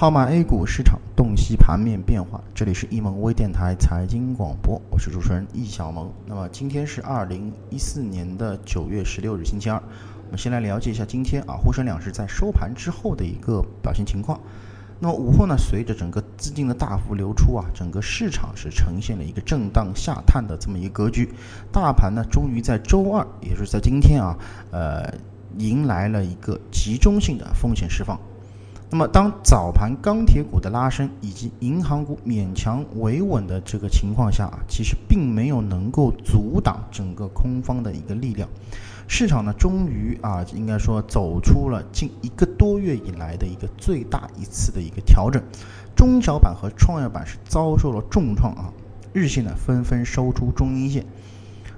[0.00, 6.10] 号码 A 股市场洞悉盘面变化，这里是易盟微电台财经广播，我是主持人易小萌。
[6.24, 9.76] 那么今天是二零一四年的九月十六日，星期二。
[9.76, 14.40] 我们先来了解一下今天啊沪深两市在收盘之后的一个表现情况。
[15.00, 21.28] 那么午后呢，随着整个资金的大幅流出啊，整个市场是呈现了一个震荡下探的这么一个格局。
[21.70, 24.34] 大盘呢，终于在周二，也就是在今天啊，
[24.70, 25.12] 呃，
[25.58, 28.18] 迎来了一个集中性的风险释放。
[28.92, 38.48] 那么，当早盘钢铁股的拉升以及银行股勉强维稳的这个情况下啊，其实并没有能够阻挡整个空方的一个力量。
[39.06, 45.40] 市场呢，终于啊，应该说走出了近一个多月以来的一个最大一次的一个调整。
[45.94, 48.72] 中小板和创业板是遭受了重创啊，
[49.12, 51.06] 日线呢纷纷收出中阴线。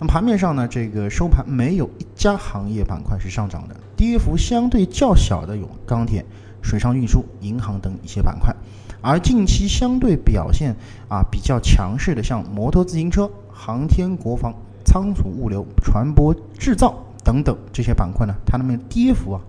[0.00, 6.26] 那么盘面上呢，这个收盘没有一家行业板块是上涨的，跌幅相对较小的有钢铁。
[6.66, 8.54] 水上运输、银行等一些板块，
[9.00, 10.74] 而近期相对表现
[11.08, 14.52] 啊比较强势的，像摩托自行车、航天、国防、
[14.84, 19.40] 仓储物流、船舶制造等等这些板块呢，它们跌幅啊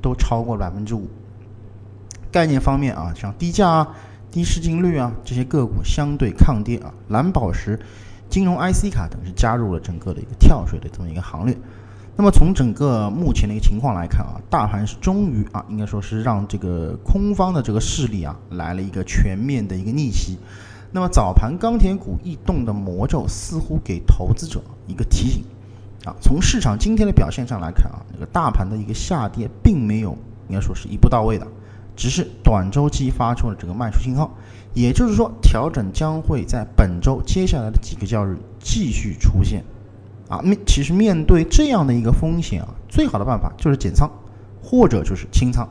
[0.00, 1.06] 都超过百分之五。
[2.30, 3.94] 概念方面啊，像低价啊、
[4.30, 7.78] 低市净率啊这些个股相对抗跌啊，蓝宝石、
[8.30, 11.54] 金融 IC 卡等是加入了整个的一个跳水的这么一个行列。
[12.14, 20.38] 那么从整个目前的一个情况来看啊，大盘是终于啊，应该说是让这个空方的这个势力啊来了一个全面的一个逆袭。
[20.92, 25.42] 那么早盘钢铁股异动的魔咒似乎给投资者一个提醒
[26.04, 26.14] 啊。
[26.20, 30.10] 从市场今天的表现上来看啊，这个大盘的一个下跌并没有
[30.48, 31.46] 应该说是一步到位的，
[31.96, 34.30] 只是短周期发出了这个卖出信号。
[34.74, 39.64] 也就是说，调整将会在本周接下来的几个交易日继续出现。
[40.32, 44.10] 啊，面其实面对这样的一个风险啊，最好的办法就是减仓，
[44.62, 45.68] 或者就是清仓，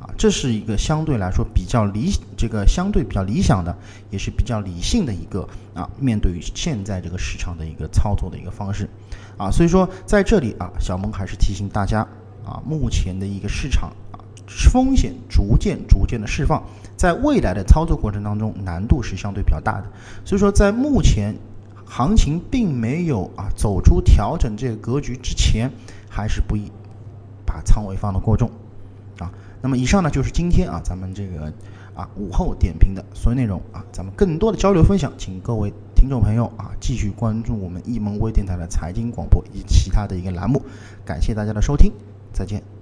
[0.00, 3.72] 啊，这是一个相对来说比较理这个相对比较理想的，
[4.10, 8.90] 也是比较理性的一个啊，面对于现在这个市场的一个操作的一个方式，
[9.36, 12.00] 啊，所以说在这里啊，小萌还是提醒大家
[12.44, 14.18] 啊，目前的一个市场啊，
[14.48, 16.60] 风险逐渐逐渐的释放，
[16.96, 19.84] 在未来的操作过程当中难度是相对比较大的，
[20.24, 21.36] 所以说在目前。
[21.94, 25.70] 行情并没有啊走出调整这个格局之前，
[26.08, 26.72] 还是不宜
[27.44, 28.50] 把仓位放得过重
[29.18, 29.30] 啊。
[29.60, 31.52] 那么以上呢就是今天啊咱们这个
[31.94, 33.84] 啊午后点评的所有内容啊。
[33.92, 40.62] 咱们更多的交流分享，请各位听众朋友啊继续关注我们易盟微电台的财经广播以及其他的一个栏目。
[41.04, 41.92] 感谢大家的收听，
[42.32, 42.81] 再见。